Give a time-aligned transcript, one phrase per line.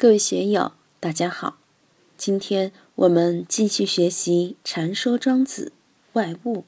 [0.00, 1.58] 各位学友，大家好。
[2.16, 5.72] 今天我们继续学习《禅说庄子
[6.14, 6.60] 外物》，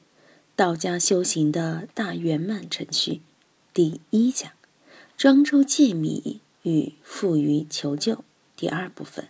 [0.55, 3.21] 道家修行的大圆满程序
[3.73, 4.51] 第一讲
[5.17, 8.23] “庄周借米与富于求救”
[8.55, 9.27] 第二部分。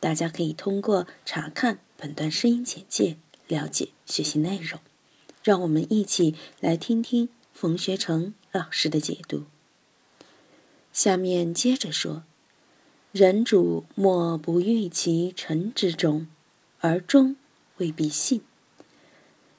[0.00, 4.80] 大家可以通过查看本段声音简介了解学习内容。
[5.44, 9.44] 让我们一起来听听冯学成老师的解读。
[10.92, 12.24] 下面接着说。
[13.12, 16.26] 人主莫不欲其臣之忠，
[16.80, 17.36] 而忠
[17.78, 18.42] 未必信。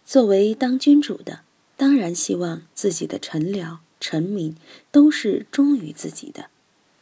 [0.05, 1.41] 作为当君主的，
[1.76, 4.55] 当然希望自己的臣僚、臣民
[4.91, 6.52] 都是忠于自己的，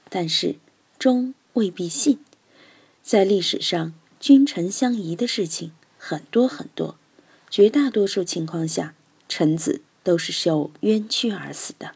[0.09, 0.55] 但是
[0.97, 2.19] 忠未必信。
[3.03, 6.97] 在历史上，君臣相疑的事情很多很多，
[7.49, 8.95] 绝大多数情况下，
[9.27, 11.91] 臣子都是受冤屈而死的。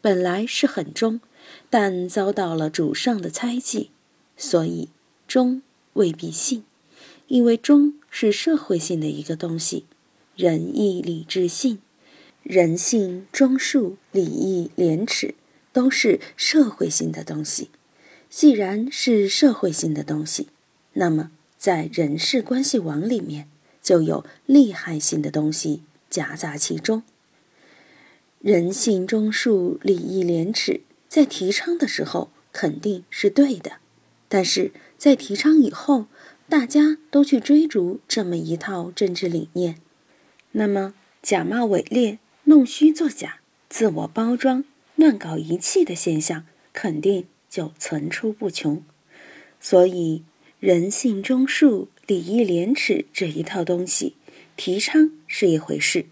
[0.00, 1.20] 本来是很忠。
[1.68, 3.90] 但遭到了主上的猜忌，
[4.36, 4.88] 所以
[5.26, 5.62] 忠
[5.94, 6.64] 未必信，
[7.26, 9.84] 因为忠是社会性的一个东西，
[10.36, 11.78] 仁义礼智信、
[12.42, 15.34] 人性忠恕、礼义廉耻
[15.72, 17.70] 都是社会性的东西。
[18.28, 20.48] 既然是社会性的东西，
[20.94, 23.48] 那么在人事关系网里面
[23.82, 27.02] 就有利害性的东西夹杂其中。
[28.40, 30.82] 人性忠恕、礼义廉耻。
[31.08, 33.72] 在提倡的时候肯定是对的，
[34.28, 36.06] 但是在提倡以后，
[36.48, 39.76] 大家都去追逐这么一套政治理念，
[40.52, 48.82] 那么假冒伪劣、弄虚作假、自我包装、乱搞一气的现象肯定就层出不穷。
[49.60, 50.22] 所以，
[50.60, 54.14] 人性忠恕、礼义廉耻这一套东西，
[54.56, 56.06] 提倡是一回事，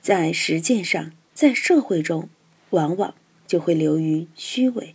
[0.00, 2.28] 在实践上，在社会中，
[2.70, 3.14] 往往。
[3.50, 4.94] 就会流于虚伪，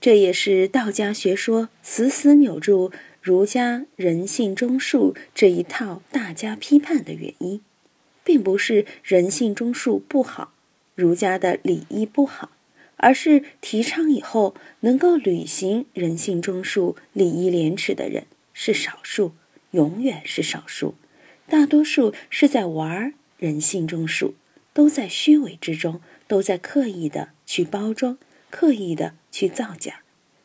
[0.00, 7.60] 这也是道家学说死死扭住儒家人性中术这一套大家批判的原因，
[8.22, 10.52] 并不是人性中术不好，
[10.94, 12.52] 儒家的礼仪不好，
[12.98, 19.32] 而是提倡以后能够履行人性中术、礼义廉耻的人是少数，
[19.72, 20.94] 永远是少数，
[21.48, 24.36] 大多数是在玩人性中术，
[24.72, 26.00] 都在虚伪之中。
[26.30, 28.16] 都在刻意的去包装，
[28.50, 30.02] 刻意的去造假，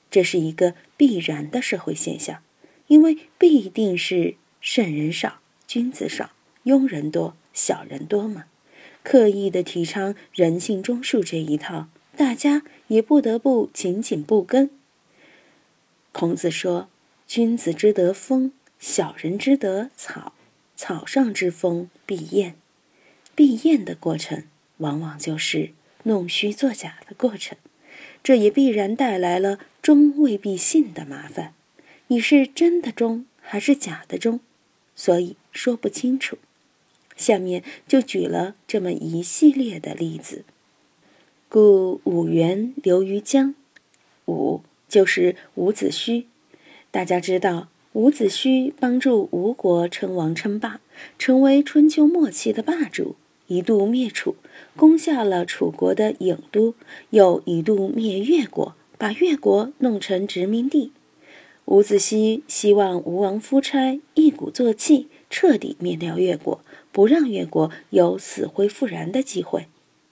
[0.09, 2.41] 这是一个必然的社会现象，
[2.87, 6.31] 因为必定是圣人少，君子少，
[6.63, 8.45] 庸人多，小人多嘛。
[9.03, 11.87] 刻意的提倡人性中恕这一套，
[12.17, 14.71] 大家也不得不紧紧不跟。
[16.11, 16.89] 孔子说
[17.27, 20.33] ：“君子之德风，小人之德草。
[20.75, 22.55] 草上之风必厌，
[23.35, 24.43] 必验的过程。”
[24.79, 25.71] 往往就是
[26.03, 27.57] 弄虚作假的过程，
[28.21, 31.53] 这也必然带来了忠未必信的麻烦。
[32.07, 34.41] 你是真的忠还是假的忠，
[34.93, 36.37] 所以说不清楚。
[37.15, 40.43] 下面就举了这么一系列的例子。
[41.47, 43.55] 故五原流于江，
[44.25, 46.25] 五就是伍子胥。
[46.91, 50.81] 大家知道，伍子胥帮助吴国称王称霸，
[51.17, 53.15] 成为春秋末期的霸主。
[53.47, 54.35] 一度灭楚，
[54.75, 56.73] 攻下了楚国的郢都，
[57.11, 60.91] 又一度灭越国，把越国弄成殖民地。
[61.65, 66.61] 伍子胥希望吴王夫差一鼓作气，彻底灭掉越国，
[66.91, 69.67] 不让越国有死灰复燃的机会。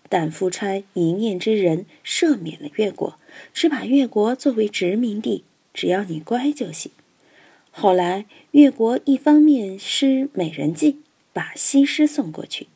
[0.09, 3.19] 但夫差一念之仁，赦免了越国，
[3.53, 5.43] 只把越国作为殖民地，
[5.73, 6.91] 只要你乖就行。
[7.71, 10.99] 后来越国一方面施美人计，
[11.31, 12.67] 把西施送过去。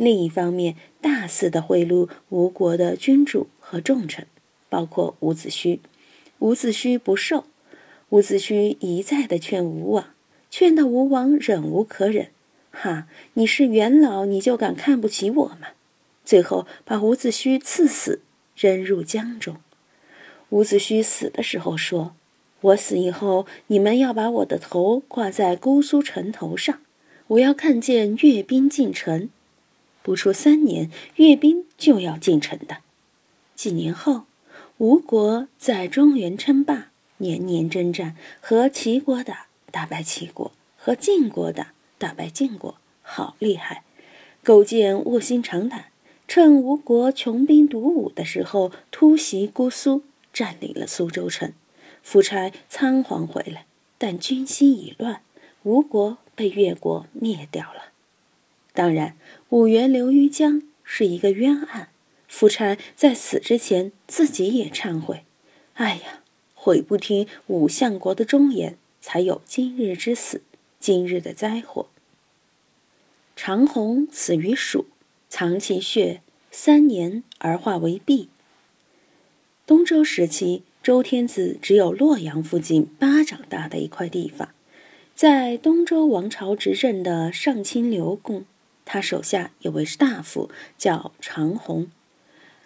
[0.00, 4.28] 另一方面，大肆的贿赂吴国的君主和重臣，
[4.68, 5.80] 包括伍子胥。
[6.38, 7.46] 伍子胥不受，
[8.10, 10.10] 伍子胥一再的劝吴王，
[10.50, 12.28] 劝到吴王忍无可忍。
[12.70, 15.70] 哈，你是元老，你就敢看不起我吗？
[16.24, 18.20] 最后把伍子胥赐死，
[18.56, 19.56] 扔入江中。
[20.50, 22.14] 伍子胥死的时候说
[22.62, 26.78] ：“我死以后，你们要把我的头挂在姑苏城头上，
[27.26, 29.28] 我要看见阅兵进城。”
[30.08, 32.78] 不出三年，阅兵就要进城的。
[33.54, 34.22] 几年后，
[34.78, 43.84] 吴国在中原称霸，年年征战，和齐国打，打败齐国；和晋国打，打败晋国，好厉害！
[44.42, 45.90] 勾践卧薪尝胆，
[46.26, 51.52] 趁吴国穷兵黩武的时候，突袭姑苏，占领了苏州城。
[52.02, 53.66] 夫差仓皇回来，
[53.98, 55.20] 但军心已乱，
[55.64, 57.92] 吴国被越国灭掉了。
[58.78, 59.16] 当然。
[59.48, 61.88] 五元流于江是一个冤案，
[62.28, 65.24] 夫差在死之前自己也忏悔
[65.74, 66.22] ：“哎呀，
[66.54, 70.42] 悔不听武相国的忠言，才有今日之死，
[70.78, 71.88] 今日的灾祸。
[73.34, 74.86] 长虹死于蜀，
[75.28, 76.20] 藏其血
[76.52, 78.28] 三年而化为璧。
[79.66, 84.50] 东周时期，周天子只有洛阳附近巴掌大的一块地方，
[85.14, 88.44] 在东周王朝执政的上卿刘公，
[88.90, 91.90] 他手下有位大夫叫长虹。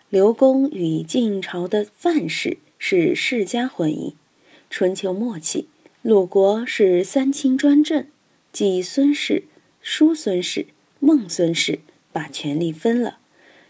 [0.08, 4.12] 刘公与晋朝的范氏是世家婚姻。
[4.70, 5.66] 春秋末期，
[6.00, 8.06] 鲁国是三卿专政，
[8.52, 9.42] 即孙氏、
[9.80, 10.66] 叔孙氏。
[11.00, 11.80] 孟孙氏
[12.12, 13.18] 把权力分了，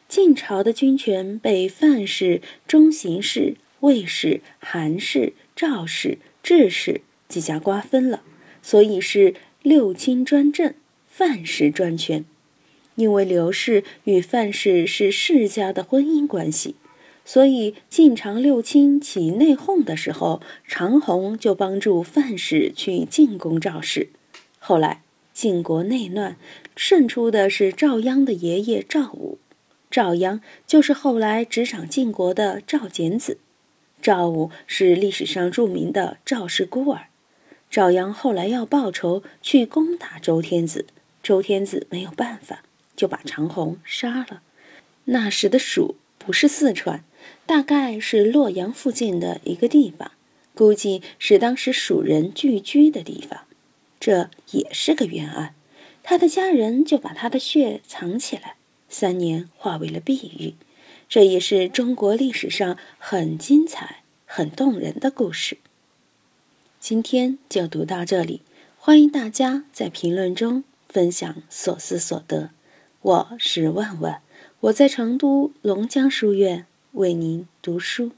[0.07, 7.01] 晋朝的军权被范氏、中行氏、魏氏、韩氏、赵氏、智氏
[7.31, 8.23] 几家瓜分了，
[8.61, 10.75] 所以是六卿专政，
[11.07, 12.27] 范氏专权。
[13.03, 16.77] 因为刘氏与范氏是世家的婚姻关系，
[17.25, 24.09] 所以晋长六卿起内讧的时候，长虹就帮助范氏去进攻赵氏。
[24.59, 25.03] 后来。
[25.35, 26.37] 晋国内乱，
[26.77, 29.39] 胜出的是赵鞅的爷爷赵武。
[29.91, 33.39] 赵鞅就是后来执掌晋国的赵简子。
[34.03, 37.07] 赵武是历史上著名的赵氏孤儿。
[37.71, 40.85] 赵鞅后来要报仇，去攻打周天子。
[41.23, 42.63] 周天子没有办法，
[42.97, 44.43] 就把长虹杀了。
[45.07, 47.05] 那时的蜀不是四川，
[47.47, 50.13] 大概是洛阳附近的一个地方，
[50.55, 53.45] 估计是当时蜀人聚居的地方。
[53.99, 55.55] 这也是个冤案，
[56.03, 58.57] 他的家人就把他的血藏起来，
[58.89, 60.55] 三年化为了碧玉。
[61.09, 65.59] 这也是中国历史上很精彩、很动人的故事。
[66.81, 68.41] 今天就读到这里，
[68.79, 72.51] 欢迎大家在评论中分享所思所得。
[73.03, 74.23] 我是万万，
[74.61, 78.13] 我在成都龙江书院为您读书。